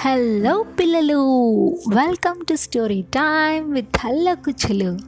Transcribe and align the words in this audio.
Hello 0.00 0.64
పిల్లలు 0.80 1.20
welcome 1.88 2.44
to 2.44 2.54
story 2.54 3.02
time 3.02 3.74
with 3.74 3.96
హల్ల 4.00 4.34
కుచ్చులు. 4.34 4.98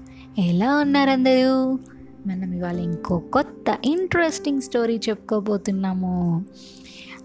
ఎలా 0.40 0.76
ఉన్నారు 0.76 1.10
అందరూ 1.10 1.78
మనం 2.26 2.53
ఇవాళ 2.53 2.78
ఇంకో 2.78 3.18
కొత్త 3.18 3.79
ఇంట్రెస్టింగ్ 3.84 4.61
స్టోరీ 4.61 5.00
చెప్పుకోబోతున్నాము. 5.08 6.44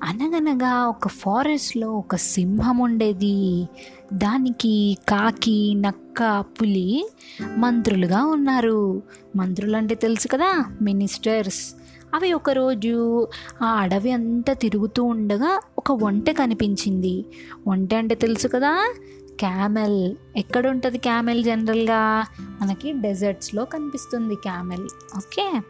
అనగనగా 0.03 0.87
ఒక 0.87 1.07
ఫారెస్ట్లో 1.07 1.91
ఒక 1.91 2.15
సింహం 2.15 2.77
ఉండేది. 2.77 3.67
దానికి 4.13 4.97
కాకి 5.09 5.73
నక్క 5.75 6.45
పులి 6.61 7.09
మంత్రులుగా 7.57 8.25
ఉన్నారు. 8.25 9.01
మంత్రులు 9.35 9.77
అంటే 9.77 9.95
తెలుసు 9.95 10.27
కదా 10.27 10.65
మినిస్టర్స్ 10.81 11.75
అవి 12.13 12.33
ఒకరోజు 12.33 13.27
ఆ 13.61 13.65
అడవి 13.65 14.11
అంతా 14.11 14.53
తిరుగుతూ 14.53 15.03
ఉండగా 15.03 15.59
ఒక 15.89 16.03
ఒంటె 16.03 16.33
కనిపించింది. 16.33 17.25
ఒంటె 17.67 17.95
అంటే 17.95 18.15
తెలుసు 18.15 18.47
కదా? 18.47 18.93
క్యామెల్. 19.39 20.15
ఎక్కడ 20.37 20.67
ఉంటుంది 20.67 20.97
క్యామెల్ 20.97 21.43
జనరల్గా? 21.43 22.25
మనకి 22.61 22.91
డెజర్ట్స్లో 22.91 23.65
కనిపిస్తుంది 23.65 24.35
క్యామెల్. 24.35 24.83
ఓకే? 25.17 25.61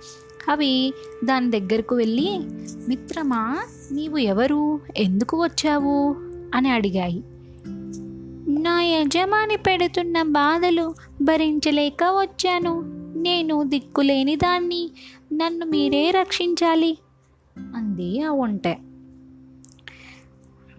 అవి 0.50 0.94
దాని 1.24 1.52
దగ్గరకు 1.52 1.96
వెళ్ళి 1.96 2.40
మిత్రమా 2.88 3.58
నీవు 3.92 4.18
ఎవరు? 4.18 4.80
ఎందుకు 4.98 5.44
వచ్చావు? 5.44 6.16
అని 6.56 6.70
అడిగాయి. 6.70 7.24
నా 8.60 8.82
యజమాని 8.82 9.58
పెడుతున్న 9.58 10.22
బాధలు 10.22 10.96
భరించలేక 11.22 12.04
వచ్చాను. 12.04 12.82
నేను 13.18 13.64
దిక్కులేని 13.64 14.36
దాన్ని. 14.36 14.92
నన్ను 15.34 15.66
మీరే 15.66 16.12
రక్షించాలి. 16.12 16.98
అంది 17.58 18.22
ఆ 18.22 18.30
ఒంటె 18.30 18.76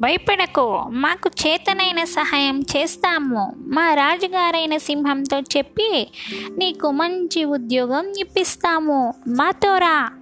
భయపడకు. 0.01 0.83
మాకు 0.89 1.31
చేతనైన 1.47 2.05
సహాయం 2.05 2.61
చేస్తాము. 2.61 3.55
మా 3.59 3.95
రాజుగారైన 3.95 4.77
సింహంతో 4.77 5.41
చెప్పి 5.41 6.13
నీకు 6.59 6.91
మంచి 6.91 7.45
ఉద్యోగం 7.45 8.13
ఇప్పిస్తాము. 8.19 9.15
మాతోరా 9.29 10.13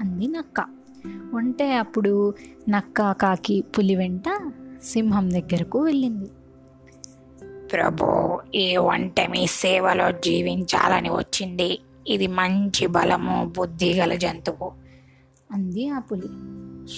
అంది 0.00 0.26
నక్క. 0.26 0.64
ఉంటే 1.32 1.74
అప్పుడు 1.74 2.34
నక్క 2.68 3.12
కాకి 3.12 3.64
పులి 3.78 3.96
వెంట 3.96 4.24
సింహం 4.84 5.30
దగ్గరకు 5.30 5.78
వెళ్ళింది. 5.78 6.30
ప్రభు 7.72 8.38
ఈ 8.54 8.76
వంట 8.76 9.20
మీ 9.20 9.46
సేవలో 9.46 10.12
జీవించాలని 10.12 11.08
వచ్చింది. 11.08 11.78
ఇది 12.08 12.26
మంచి 12.26 12.86
బలము 12.86 13.52
బుద్ధి 13.56 13.92
గల 13.92 14.14
జంతువు. 14.14 14.85
అంది 15.52 15.88
ఆ 15.88 15.98
పులి. 15.98 16.28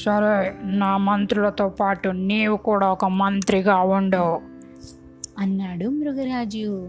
సరే 0.03 0.55
నా 0.65 0.97
మంత్రులతో 0.97 1.69
పాటు 1.69 2.09
నీవు 2.09 2.57
కూడా 2.57 2.93
ఒక 2.93 3.05
మంత్రిగా 3.05 3.77
ఉండు. 3.77 4.41
అన్నాడు 5.39 5.89
మృగరాజు. 5.89 6.89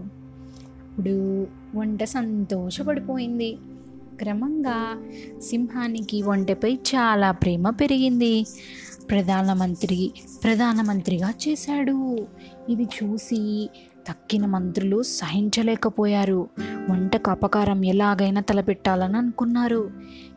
ఇప్పుడు 0.90 1.46
వంట 1.74 2.04
సంతోషపడిపోయింది. 2.04 3.58
క్రమంగా 4.18 5.02
సింహానికి 5.38 6.22
వంటపై 6.22 6.74
చాలా 6.74 7.30
ప్రేమ 7.30 7.70
పెరిగింది. 7.70 8.46
ప్రధానమంత్రి 9.10 10.12
ప్రధానమంత్రిగా 10.44 11.34
చేశాడు. 11.48 12.26
ఇది 12.68 12.84
చూసి 12.84 13.70
తక్కిన 14.08 14.46
మంత్రులు 14.46 15.02
సహించలేకపోయారు. 15.02 16.48
వంటకు 16.90 17.30
అపకారం 17.30 17.84
ఎలాగైనా 17.84 18.40
తలపెట్టాలని 18.40 19.16
అనుకున్నారు. 19.16 19.90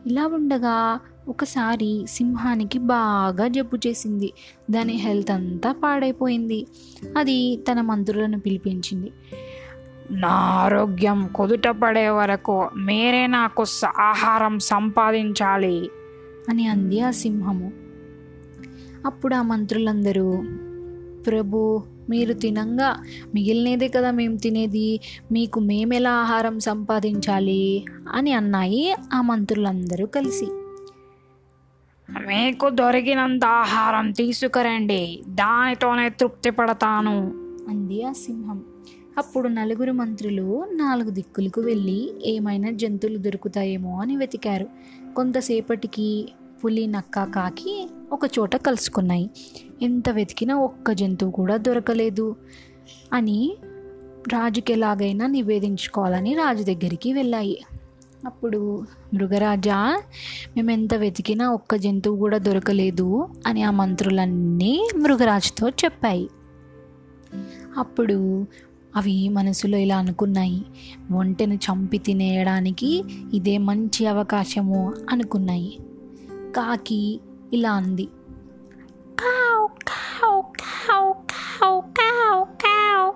ఇలా 0.06 0.26
ఉండగా 0.26 1.00
ఒకసారి 1.28 2.04
సింహానికి 2.08 2.78
బాగా 2.78 3.48
జబ్బు 3.48 3.76
చేసింది. 3.76 4.32
దాని 4.70 4.92
హెల్త్ 4.92 5.30
అంతా 5.30 5.72
పాడైపోయింది. 5.72 6.66
అది 7.18 7.56
తన 7.56 7.80
మంత్రులను 7.80 8.40
పిలిపించింది. 8.40 9.12
నా 10.10 10.28
ఆరోగ్యం 10.28 11.30
కుదుట 11.34 11.68
పడే 11.68 12.08
వరకు 12.08 12.70
మీరే 12.76 13.26
నాకు 13.26 13.64
ఆహారం 14.00 14.58
సంపాదించాలి 14.58 15.90
అని 16.48 16.66
అంది 16.66 17.00
ఆ 17.00 17.10
సింహము. 17.10 17.72
అప్పుడు 19.06 19.34
ఆ 19.34 19.42
మంత్రులందరూ 19.42 20.44
ప్రభు 21.26 21.82
మీరు 22.10 22.32
తినంగా 22.32 23.02
మిగిలినదే 23.34 23.88
కదా 23.88 24.10
మేము 24.10 24.36
తినేది. 24.36 25.00
మీకు 25.32 25.60
మేమెలా 25.60 26.12
ఆహారం 26.12 26.60
సంపాదించాలి? 26.60 27.84
అని 28.12 28.32
అన్నాయి 28.32 28.94
ఆ 29.14 29.20
మంత్రులందరూ 29.20 30.06
కలిసి. 30.06 30.46
మీకు 32.10 32.68
దొరికినంత 32.68 33.44
ఆహారం 33.44 34.10
తీసుకురండి. 34.10 35.22
దానితోనే 35.28 36.08
తృప్తి 36.08 36.50
పడతాను. 36.50 37.32
అంది 37.68 38.04
ఆ 38.04 38.12
సింహం. 38.12 38.64
అప్పుడు 39.18 39.48
నలుగురు 39.48 39.92
మంత్రులు 39.92 40.64
నాలుగు 40.72 41.10
దిక్కులకు 41.10 41.60
వెళ్ళి 41.60 42.12
ఏమైనా 42.24 42.70
జంతువులు 42.70 43.18
దొరుకుతాయేమో 43.18 44.00
అని 44.00 44.16
వెతికారు. 44.16 44.66
కొంతసేపటికి 45.16 46.32
పులి 46.64 46.86
నక్క 46.86 47.24
కాకి 47.24 47.90
ఒక 48.12 48.20
చోట 48.38 48.56
కలుసుకున్నాయి. 48.56 49.30
ఎంత 49.82 50.10
వెతికినా 50.10 50.56
ఒక్క 50.56 50.92
జంతువు 50.92 51.30
కూడా 51.30 51.56
దొరకలేదు 51.56 52.36
అని 53.12 53.56
రాజుకి 54.32 54.72
ఎలాగైనా 54.72 55.26
నివేదించుకోవాలని 55.26 56.34
రాజు 56.34 56.62
దగ్గరికి 56.62 57.12
వెళ్ళాయి. 57.12 57.64
అప్పుడు 58.26 58.86
మృగరాజా 59.14 60.02
మేము 60.56 60.70
ఎంత 60.70 60.94
వెతికినా 60.94 61.50
ఒక్క 61.50 61.74
జంతువు 61.74 62.18
కూడా 62.18 62.38
దొరకలేదు 62.38 63.28
అని 63.46 63.62
ఆ 63.62 63.70
మంత్రులన్నీ 63.70 64.88
మృగరాజుతో 64.96 65.68
చెప్పాయి. 65.68 66.28
అప్పుడు 67.78 68.46
అవి 68.96 69.28
మనసులో 69.28 69.78
ఇలా 69.78 69.98
అనుకున్నాయి. 69.98 70.64
ఒంటెను 71.14 71.54
చంపి 71.54 71.98
తినేయడానికి 71.98 73.04
ఇదే 73.34 73.58
మంచి 73.58 74.06
అవకాశము 74.06 74.94
అనుకున్నాయి. 75.10 75.78
కాకి 76.56 77.20
ఇలా 77.52 77.72
అంది. 77.72 78.08
కావ్ 79.18 79.68
కావ్ 79.68 80.42
కావ్ 80.42 81.12
కావ్ 81.12 81.82
కావ్ 81.82 82.44
కావ్. 82.44 83.12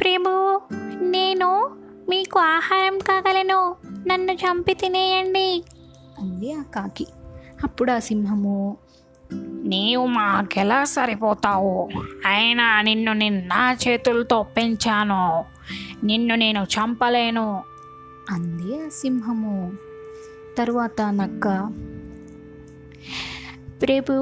ప్రభు 0.00 0.60
నేను 1.00 1.76
మీకు 2.08 2.38
ఆహారం 2.38 2.98
కాగలను. 2.98 3.76
నన్ను 4.06 4.32
చంపి 4.32 4.74
తినేయండి. 4.74 5.64
అంది 6.20 6.52
ఆ 6.52 6.62
కాకి. 6.62 7.06
అప్పుడు 7.64 7.92
ఆ 7.92 7.98
సింహము 7.98 8.76
నీవు 9.64 10.06
మాకెలా 10.06 10.84
సరిపోతావు? 10.84 11.88
అయినా 12.26 12.82
నిన్ను 12.82 13.12
నేను 13.12 13.46
నా 13.46 13.72
చేతులతో 13.72 14.42
పెంచాను. 14.42 15.44
నిన్ను 16.04 16.34
నేను 16.34 16.62
చంపలేను. 16.62 17.64
అంది 18.30 18.86
ఆ 18.86 18.88
సింహము. 18.88 19.72
తరువాత 20.58 21.02
నక్క 21.10 21.46
ప్రభు 23.82 24.14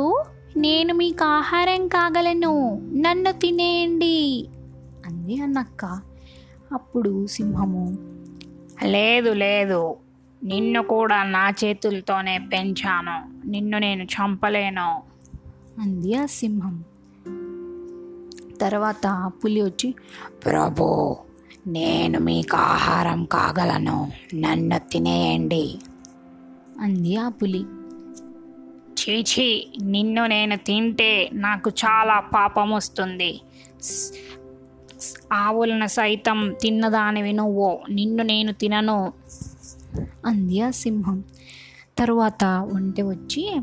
నేను 0.56 0.94
మీకు 0.94 1.25
ఆహారం 1.25 1.89
కాగలను 1.89 2.53
నన్ను 2.97 3.33
తినేయండి 3.33 4.49
అంది 5.06 5.43
అన్నక్క 5.43 5.84
అప్పుడు 6.72 7.27
సింహము 7.27 7.84
లేదు 8.84 9.31
లేదు 9.34 9.97
నిన్ను 10.44 10.83
కూడా 10.83 11.22
నా 11.22 11.50
చేతులతోనే 11.65 12.39
పెంచాను 12.39 13.16
నిన్ను 13.49 13.78
నేను 13.78 14.05
చంపలేను 14.05 14.89
అంది 15.81 16.15
ఆ 16.15 16.27
సింహం. 16.27 16.84
తర్వాత 18.60 19.06
పులి 19.45 19.62
వచ్చి 19.62 19.95
ప్రభు 20.47 20.84
నేను 21.66 22.19
మీకు 22.19 22.56
ఆహారం 22.56 23.25
కాగలను 23.25 23.99
నన్ను 24.34 24.91
తినేయండి 24.93 25.65
అంది 26.80 27.16
ఆ 27.16 27.28
పులి. 27.28 27.65
చీచి 28.98 29.66
నిన్ను 29.83 30.27
నేను 30.27 30.57
తింటే 30.57 31.30
నాకు 31.33 31.71
చాలా 31.71 32.21
పాపం 32.21 32.71
వస్తుంది. 32.71 33.41
ఆవులను 35.33 35.86
సైతం 35.86 36.54
తిన్నదానివి 36.63 37.33
నువ్వు 37.33 37.78
నిన్ను 37.91 38.22
నేను 38.22 38.53
తినను. 38.53 39.13
అంది 40.27 40.60
ఆ 40.60 40.71
సింహం. 40.71 41.25
తరువాత 41.98 42.45
ఒంటె 42.75 43.03
వచ్చి 43.03 43.60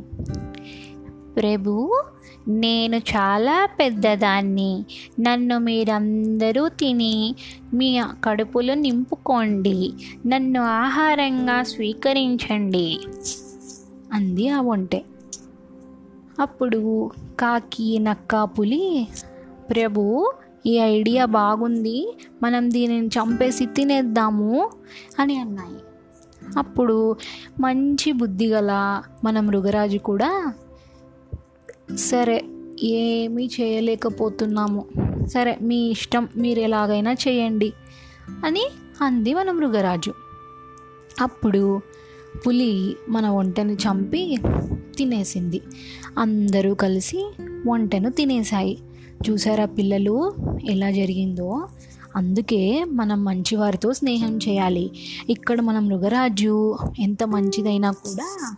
ప్రభు 1.35 2.03
నేను 2.47 2.97
చాలా 2.97 3.65
పెద్దదాన్ని. 3.79 4.85
నన్ను 5.19 5.59
మీరందరూ 5.59 6.67
తిని 6.67 7.35
మీ 7.73 8.01
కడుపులు 8.23 8.73
నింపుకోండి. 8.73 9.93
నన్ను 10.27 10.61
ఆహారంగా 10.61 11.63
స్వీకరించండి. 11.63 12.99
అంది 14.13 14.49
ఆ 14.49 14.61
ఒంటె. 14.61 15.01
అప్పుడు 16.39 17.11
కాకి 17.39 17.99
నక్క 17.99 18.43
పులి 18.43 19.07
ప్రభు 19.69 20.33
ఈ 20.65 20.77
ఐడియా 20.77 21.25
బాగుంది. 21.25 22.17
మనం 22.43 22.71
దీనిని 22.71 23.07
చంపేసి 23.07 23.65
తినేద్దాము 23.65 24.69
అని 25.19 25.39
అన్నాయి. 25.39 25.75
అప్పుడు 26.57 27.15
మంచి 27.59 28.11
బుద్ధి 28.11 28.47
గల 28.47 29.01
మన 29.23 29.39
మృగరాజు 29.39 29.97
కూడా 29.97 30.53
సరే 31.95 32.45
ఏమీ 32.83 33.49
చేయలేకపోతున్నాము. 33.61 34.85
సరే 35.27 35.57
మీ 35.61 35.89
ఇష్టం 35.89 36.27
మీరు 36.37 36.59
ఎలాగైనా 36.59 37.13
చేయండి 37.13 37.73
అని 38.45 38.67
అంది 39.01 39.33
మన 39.33 39.51
మృగరాజు. 39.51 40.13
అప్పుడు 41.21 41.81
పులి 42.47 42.95
మన 43.09 43.29
వంటను 43.29 43.71
చంపి 43.71 44.37
తినేసింది. 44.97 45.61
అందరూ 46.17 46.73
కలిసి 46.73 47.33
వంటను 47.67 48.09
తినేశాయి. 48.09 48.79
చూసారా 49.29 49.65
పిల్లలు 49.65 50.33
ఎలా 50.69 50.91
జరిగిందో? 50.91 51.67
అందుకే 52.15 52.83
మనం 52.83 53.23
మంచివారితో 53.23 53.93
స్నేహం 53.93 54.37
చేయాలి. 54.37 54.91
ఇక్కడ 55.29 55.61
మన 55.61 55.79
మృగరాజు 55.79 56.77
ఎంత 56.99 57.23
మంచిదైనా 57.23 57.91
కూడా 57.91 58.55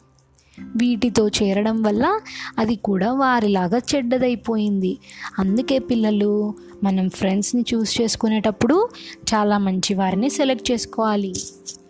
వీటితో 0.59 1.27
చేరడం 1.27 1.81
వల్ల 1.81 2.19
అది 2.57 2.75
కూడా 2.75 3.13
వారిలాగా 3.13 3.81
చెడ్డదైపోయింది. 3.95 4.97
అందుకే 5.39 5.79
పిల్లలు 5.79 6.53
మనం 6.83 7.09
ఫ్రెండ్స్ని 7.09 7.65
చూస్ 7.73 8.01
చేసుకునేటప్పుడు 8.01 8.89
చాలా 9.33 9.57
మంచి 9.57 9.93
వారిని 9.93 10.29
సెలెక్ట్ 10.29 10.71
చేసుకోవాలి. 10.71 11.33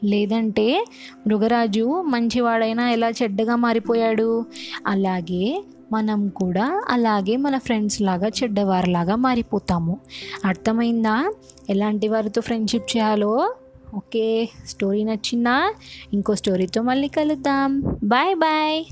లేదంటే 0.04 0.86
మృగరాజు 1.28 2.02
మంచివాడైనా 2.02 2.92
ఎలా 2.92 3.10
చెడ్డగా 3.10 3.56
మారిపోయాడు? 3.56 4.46
అలాగే 4.88 5.64
మనం 5.92 6.28
కూడా 6.28 6.84
అలాగే 6.90 7.38
మన 7.38 7.58
ఫ్రెండ్స్ 7.58 8.02
లాగా 8.02 8.28
చెడ్డవారిలాగా 8.28 9.16
మారిపోతాము. 9.16 9.98
అర్థమైందా? 10.46 11.34
ఎలాంటి 11.70 12.08
వారితో 12.08 12.42
ఫ్రెండ్షిప్ 12.42 12.98
చేయాలో? 12.98 13.54
ఓకే 13.96 14.50
స్టోరీ 14.66 15.04
నచ్చిందా? 15.04 15.74
ఇంకో 16.14 16.36
స్టోరీతో 16.36 16.82
మళ్ళీ 16.82 17.08
కలుద్దాం. 17.08 17.82
Bye 18.04 18.36
bye. 18.36 18.86